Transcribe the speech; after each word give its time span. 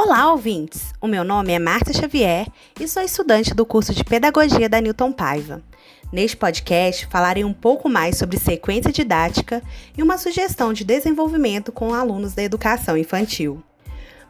Olá, 0.00 0.30
ouvintes! 0.30 0.94
O 1.00 1.08
meu 1.08 1.24
nome 1.24 1.52
é 1.52 1.58
Marta 1.58 1.92
Xavier 1.92 2.46
e 2.78 2.86
sou 2.86 3.02
estudante 3.02 3.52
do 3.52 3.66
curso 3.66 3.92
de 3.92 4.04
Pedagogia 4.04 4.68
da 4.68 4.80
Newton 4.80 5.10
Paiva. 5.10 5.60
Neste 6.12 6.36
podcast, 6.36 7.04
falarei 7.06 7.42
um 7.42 7.52
pouco 7.52 7.88
mais 7.88 8.16
sobre 8.16 8.38
sequência 8.38 8.92
didática 8.92 9.60
e 9.96 10.02
uma 10.02 10.16
sugestão 10.16 10.72
de 10.72 10.84
desenvolvimento 10.84 11.72
com 11.72 11.92
alunos 11.92 12.32
da 12.32 12.44
educação 12.44 12.96
infantil. 12.96 13.60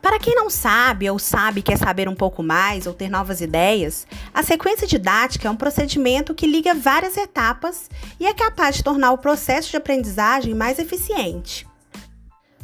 Para 0.00 0.18
quem 0.18 0.34
não 0.34 0.48
sabe 0.48 1.10
ou 1.10 1.18
sabe 1.18 1.60
quer 1.60 1.76
saber 1.76 2.08
um 2.08 2.14
pouco 2.14 2.42
mais 2.42 2.86
ou 2.86 2.94
ter 2.94 3.10
novas 3.10 3.42
ideias, 3.42 4.06
a 4.32 4.42
sequência 4.42 4.86
didática 4.86 5.48
é 5.48 5.50
um 5.50 5.56
procedimento 5.56 6.34
que 6.34 6.46
liga 6.46 6.74
várias 6.74 7.14
etapas 7.18 7.90
e 8.18 8.26
é 8.26 8.32
capaz 8.32 8.76
de 8.76 8.84
tornar 8.84 9.12
o 9.12 9.18
processo 9.18 9.70
de 9.70 9.76
aprendizagem 9.76 10.54
mais 10.54 10.78
eficiente. 10.78 11.67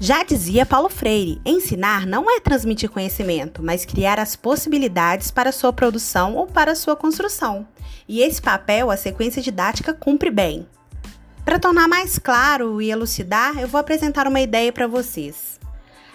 Já 0.04 0.22
dizia 0.22 0.66
Paulo 0.66 0.90
Freire: 0.90 1.40
ensinar 1.46 2.06
não 2.06 2.30
é 2.30 2.38
transmitir 2.38 2.90
conhecimento, 2.90 3.62
mas 3.62 3.86
criar 3.86 4.20
as 4.20 4.36
possibilidades 4.36 5.30
para 5.30 5.50
sua 5.50 5.72
produção 5.72 6.36
ou 6.36 6.46
para 6.46 6.74
sua 6.74 6.94
construção. 6.94 7.66
E 8.06 8.20
esse 8.20 8.42
papel 8.42 8.90
a 8.90 8.98
sequência 8.98 9.40
didática 9.40 9.94
cumpre 9.94 10.30
bem. 10.30 10.68
Para 11.42 11.58
tornar 11.58 11.88
mais 11.88 12.18
claro 12.18 12.82
e 12.82 12.90
elucidar, 12.90 13.58
eu 13.58 13.66
vou 13.66 13.80
apresentar 13.80 14.28
uma 14.28 14.42
ideia 14.42 14.70
para 14.70 14.86
vocês. 14.86 15.58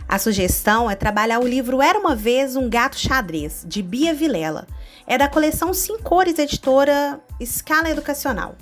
A 0.07 0.19
sugestão 0.19 0.87
é 0.87 0.93
trabalhar 0.93 1.39
o 1.39 1.47
livro 1.47 1.81
Era 1.81 1.97
uma 1.97 2.15
Vez 2.15 2.55
um 2.55 2.69
Gato 2.69 2.95
Xadrez, 2.95 3.65
de 3.67 3.81
Bia 3.81 4.13
Vilela. 4.13 4.67
É 5.07 5.17
da 5.17 5.27
coleção 5.27 5.73
Sim 5.73 5.97
Cores, 5.97 6.37
editora 6.37 7.19
Escala 7.39 7.89
Educacional. 7.89 8.55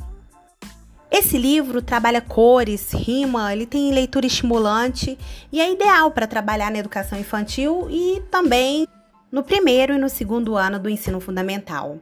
Esse 1.09 1.37
livro 1.37 1.81
trabalha 1.81 2.21
cores, 2.21 2.91
rima, 2.91 3.53
ele 3.53 3.65
tem 3.65 3.93
leitura 3.93 4.25
estimulante 4.25 5.17
e 5.51 5.61
é 5.61 5.71
ideal 5.71 6.11
para 6.11 6.27
trabalhar 6.27 6.69
na 6.69 6.79
educação 6.79 7.17
infantil 7.17 7.87
e 7.89 8.21
também 8.29 8.87
no 9.31 9.41
primeiro 9.41 9.93
e 9.93 9.97
no 9.97 10.09
segundo 10.09 10.55
ano 10.57 10.79
do 10.79 10.89
ensino 10.89 11.19
fundamental. 11.19 11.97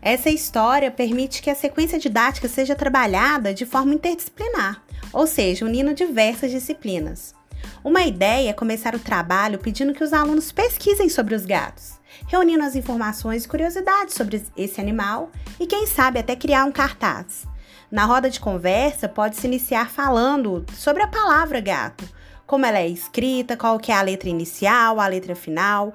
Essa 0.00 0.30
história 0.30 0.90
permite 0.90 1.40
que 1.40 1.50
a 1.50 1.54
sequência 1.54 1.98
didática 1.98 2.46
seja 2.46 2.74
trabalhada 2.74 3.54
de 3.54 3.64
forma 3.64 3.94
interdisciplinar, 3.94 4.82
ou 5.12 5.26
seja, 5.26 5.64
unindo 5.64 5.94
diversas 5.94 6.50
disciplinas. 6.50 7.34
Uma 7.82 8.02
ideia 8.02 8.50
é 8.50 8.52
começar 8.52 8.94
o 8.94 8.98
trabalho 8.98 9.58
pedindo 9.58 9.94
que 9.94 10.04
os 10.04 10.12
alunos 10.12 10.52
pesquisem 10.52 11.08
sobre 11.08 11.34
os 11.34 11.46
gatos, 11.46 12.00
reunindo 12.26 12.64
as 12.64 12.76
informações 12.76 13.44
e 13.44 13.48
curiosidades 13.48 14.14
sobre 14.14 14.42
esse 14.56 14.80
animal 14.80 15.30
e, 15.58 15.66
quem 15.66 15.86
sabe, 15.86 16.18
até 16.18 16.36
criar 16.36 16.64
um 16.64 16.72
cartaz. 16.72 17.46
Na 17.92 18.06
roda 18.06 18.30
de 18.30 18.40
conversa, 18.40 19.06
pode-se 19.06 19.46
iniciar 19.46 19.90
falando 19.90 20.64
sobre 20.72 21.02
a 21.02 21.06
palavra 21.06 21.60
gato, 21.60 22.08
como 22.46 22.64
ela 22.64 22.78
é 22.78 22.88
escrita, 22.88 23.54
qual 23.54 23.78
que 23.78 23.92
é 23.92 23.94
a 23.94 24.00
letra 24.00 24.30
inicial, 24.30 24.98
a 24.98 25.06
letra 25.06 25.34
final, 25.34 25.92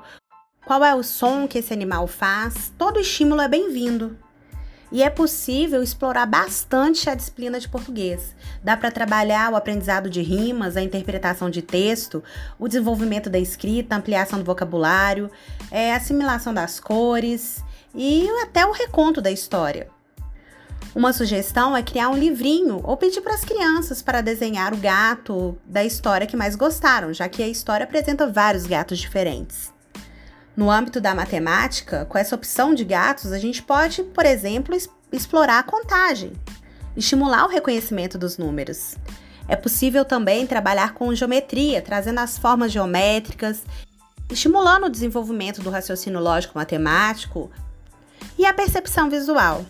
qual 0.64 0.86
é 0.86 0.94
o 0.94 1.02
som 1.02 1.48
que 1.48 1.58
esse 1.58 1.74
animal 1.74 2.06
faz. 2.06 2.72
Todo 2.78 3.00
estímulo 3.00 3.42
é 3.42 3.48
bem-vindo. 3.48 4.16
E 4.92 5.02
é 5.02 5.10
possível 5.10 5.82
explorar 5.82 6.28
bastante 6.28 7.10
a 7.10 7.16
disciplina 7.16 7.60
de 7.60 7.68
português. 7.68 8.36
Dá 8.64 8.78
para 8.78 8.92
trabalhar 8.92 9.52
o 9.52 9.56
aprendizado 9.56 10.08
de 10.08 10.22
rimas, 10.22 10.78
a 10.78 10.84
interpretação 10.84 11.50
de 11.50 11.64
texto, 11.64 12.24
o 12.60 12.68
desenvolvimento 12.68 13.28
da 13.28 13.40
escrita, 13.40 13.96
ampliação 13.96 14.38
do 14.38 14.46
vocabulário, 14.46 15.32
é, 15.72 15.96
assimilação 15.96 16.54
das 16.54 16.80
cores 16.80 17.64
e 17.96 18.30
até 18.44 18.64
o 18.68 18.72
reconto 18.72 19.20
da 19.20 19.32
história. 19.32 19.97
Uma 20.96 21.14
sugestão 21.14 21.76
é 21.76 21.84
criar 21.84 22.10
um 22.10 22.18
livrinho 22.18 22.82
ou 22.84 22.98
pedir 22.98 23.22
para 23.22 23.34
as 23.34 23.44
crianças 23.44 24.02
para 24.02 24.22
desenhar 24.22 24.74
o 24.74 24.78
gato 24.78 25.58
da 25.66 25.84
história 25.84 26.26
que 26.26 26.36
mais 26.36 26.56
gostaram, 26.56 27.14
já 27.14 27.30
que 27.30 27.44
a 27.44 27.48
história 27.48 27.84
apresenta 27.84 28.28
vários 28.28 28.66
gatos 28.66 28.98
diferentes. 28.98 29.72
No 30.56 30.72
âmbito 30.72 31.00
da 31.00 31.14
matemática, 31.14 32.06
com 32.06 32.18
essa 32.18 32.36
opção 32.36 32.74
de 32.74 32.84
gatos, 32.84 33.32
a 33.32 33.38
gente 33.38 33.62
pode, 33.62 34.02
por 34.02 34.26
exemplo, 34.26 34.76
explorar 35.12 35.60
a 35.60 35.64
contagem, 35.64 36.34
estimular 36.96 37.46
o 37.46 37.50
reconhecimento 37.50 38.18
dos 38.18 38.40
números. 38.40 38.96
É 39.48 39.56
possível 39.56 40.04
também 40.04 40.48
trabalhar 40.48 40.94
com 40.96 41.14
geometria, 41.14 41.82
trazendo 41.82 42.20
as 42.20 42.40
formas 42.40 42.72
geométricas, 42.72 43.62
estimulando 44.32 44.86
o 44.86 44.90
desenvolvimento 44.90 45.62
do 45.62 45.70
raciocínio 45.70 46.20
lógico 46.20 46.58
matemático 46.58 47.52
e 48.38 48.46
a 48.46 48.54
percepção 48.54 49.10
visual. 49.10 49.64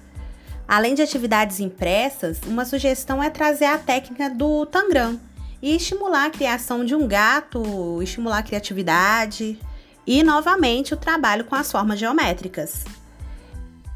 Além 0.67 0.93
de 0.93 1.01
atividades 1.01 1.61
impressas, 1.61 2.41
uma 2.45 2.65
sugestão 2.65 3.23
é 3.23 3.29
trazer 3.29 3.65
a 3.65 3.77
técnica 3.77 4.29
do 4.29 4.65
Tangram 4.65 5.17
e 5.61 5.75
estimular 5.75 6.25
a 6.25 6.29
criação 6.29 6.83
de 6.83 6.93
um 6.93 7.07
gato, 7.07 8.01
estimular 8.03 8.39
a 8.39 8.43
criatividade 8.43 9.57
e, 10.05 10.21
novamente, 10.23 10.93
o 10.93 10.97
trabalho 10.97 11.45
com 11.45 11.55
as 11.55 11.71
formas 11.71 11.97
geométricas. 11.97 12.83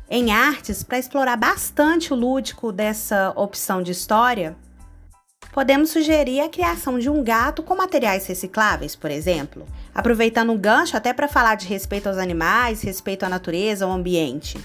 Em 0.09 0.31
artes, 0.31 0.81
para 0.81 0.97
explorar 0.97 1.35
bastante 1.35 2.13
o 2.13 2.15
lúdico 2.15 2.71
dessa 2.71 3.33
opção 3.35 3.83
de 3.83 3.91
história, 3.91 4.55
podemos 5.53 5.89
sugerir 5.89 6.39
a 6.39 6.49
criação 6.49 6.97
de 6.97 7.09
um 7.09 7.21
gato 7.21 7.61
com 7.63 7.75
materiais 7.75 8.25
recicláveis, 8.27 8.95
por 8.95 9.11
exemplo, 9.11 9.65
aproveitando 9.93 10.51
um 10.51 10.57
gancho 10.57 10.95
até 10.95 11.13
para 11.13 11.27
falar 11.27 11.55
de 11.55 11.67
respeito 11.67 12.07
aos 12.07 12.17
animais, 12.17 12.81
respeito 12.81 13.23
à 13.23 13.29
natureza, 13.29 13.85
ao 13.85 13.91
ambiente. 13.91 14.57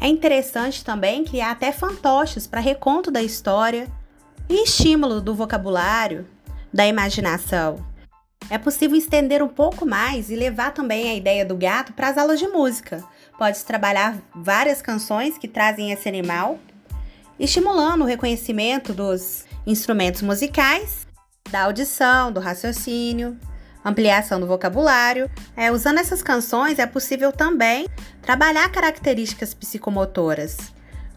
É 0.00 0.08
interessante 0.08 0.84
também 0.84 1.24
criar 1.24 1.52
até 1.52 1.72
fantoches 1.72 2.46
para 2.46 2.60
reconto 2.60 3.10
da 3.10 3.22
história 3.22 3.88
e 4.48 4.64
estímulo 4.64 5.20
do 5.20 5.34
vocabulário, 5.34 6.26
da 6.72 6.86
imaginação. 6.86 7.84
É 8.50 8.58
possível 8.58 8.96
estender 8.96 9.42
um 9.42 9.48
pouco 9.48 9.86
mais 9.86 10.30
e 10.30 10.36
levar 10.36 10.72
também 10.72 11.10
a 11.10 11.14
ideia 11.14 11.44
do 11.44 11.56
gato 11.56 11.92
para 11.94 12.08
as 12.08 12.18
aulas 12.18 12.38
de 12.38 12.46
música. 12.46 13.02
Pode-se 13.38 13.64
trabalhar 13.64 14.18
várias 14.34 14.82
canções 14.82 15.38
que 15.38 15.48
trazem 15.48 15.92
esse 15.92 16.08
animal, 16.08 16.58
estimulando 17.38 18.02
o 18.02 18.06
reconhecimento 18.06 18.92
dos 18.92 19.44
instrumentos 19.66 20.20
musicais, 20.20 21.06
da 21.50 21.62
audição, 21.62 22.30
do 22.30 22.38
raciocínio, 22.38 23.38
ampliação 23.84 24.38
do 24.38 24.46
vocabulário. 24.46 25.30
É, 25.56 25.70
usando 25.72 25.98
essas 25.98 26.22
canções, 26.22 26.78
é 26.78 26.86
possível 26.86 27.32
também 27.32 27.86
trabalhar 28.24 28.70
características 28.70 29.52
psicomotoras, 29.52 30.56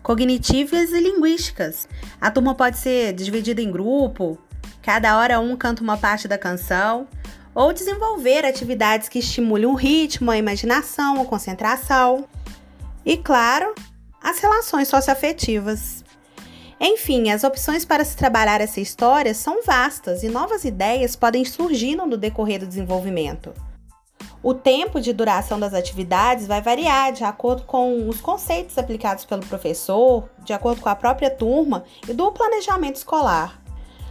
cognitivas 0.03 0.91
e 0.91 0.99
linguísticas. 0.99 1.87
A 2.19 2.29
turma 2.29 2.53
pode 2.53 2.77
ser 2.77 3.13
dividida 3.13 3.61
em 3.61 3.71
grupo, 3.71 4.37
cada 4.81 5.17
hora 5.17 5.39
um 5.39 5.55
canta 5.55 5.81
uma 5.81 5.97
parte 5.97 6.27
da 6.27 6.37
canção 6.37 7.07
ou 7.55 7.71
desenvolver 7.71 8.45
atividades 8.45 9.07
que 9.07 9.19
estimulem 9.19 9.65
o 9.65 9.73
ritmo, 9.73 10.29
a 10.29 10.37
imaginação, 10.37 11.21
a 11.21 11.25
concentração 11.25 12.27
e, 13.05 13.15
claro, 13.15 13.73
as 14.21 14.39
relações 14.39 14.89
socioafetivas. 14.89 16.03
Enfim, 16.79 17.31
as 17.31 17.43
opções 17.45 17.85
para 17.85 18.03
se 18.03 18.17
trabalhar 18.17 18.59
essa 18.59 18.81
história 18.81 19.33
são 19.33 19.63
vastas 19.63 20.23
e 20.23 20.27
novas 20.27 20.65
ideias 20.65 21.15
podem 21.15 21.45
surgir 21.45 21.95
no 21.95 22.17
decorrer 22.17 22.59
do 22.59 22.67
desenvolvimento. 22.67 23.53
O 24.43 24.53
tempo 24.53 25.01
de 25.01 25.11
duração 25.11 25.59
das 25.59 25.73
atividades 25.73 26.45
vai 26.45 26.61
variar 26.61 27.11
de 27.11 27.23
acordo 27.23 27.63
com 27.63 28.07
os 28.07 28.21
conceitos 28.21 28.77
aplicados 28.77 29.25
pelo 29.25 29.45
professor, 29.45 30.29
de 30.43 30.53
acordo 30.53 30.81
com 30.81 30.89
a 30.89 30.95
própria 30.95 31.29
turma 31.29 31.83
e 32.07 32.13
do 32.13 32.31
planejamento 32.31 32.97
escolar. 32.97 33.59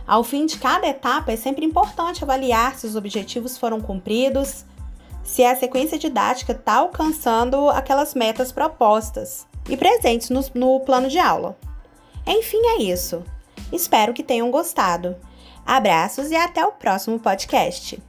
Ao 0.06 0.22
fim 0.22 0.46
de 0.46 0.58
cada 0.58 0.86
etapa, 0.86 1.32
é 1.32 1.36
sempre 1.36 1.64
importante 1.64 2.22
avaliar 2.22 2.76
se 2.76 2.86
os 2.86 2.96
objetivos 2.96 3.56
foram 3.56 3.80
cumpridos, 3.80 4.64
se 5.22 5.44
a 5.44 5.56
sequência 5.56 5.98
didática 5.98 6.52
está 6.52 6.74
alcançando 6.74 7.68
aquelas 7.70 8.14
metas 8.14 8.52
propostas 8.52 9.46
e 9.68 9.76
presentes 9.76 10.30
no, 10.30 10.44
no 10.54 10.80
plano 10.80 11.08
de 11.08 11.18
aula. 11.18 11.56
Enfim, 12.26 12.60
é 12.64 12.82
isso. 12.82 13.24
Espero 13.72 14.12
que 14.12 14.22
tenham 14.22 14.50
gostado. 14.50 15.16
Abraços 15.64 16.30
e 16.30 16.36
até 16.36 16.64
o 16.64 16.72
próximo 16.72 17.18
podcast. 17.18 18.00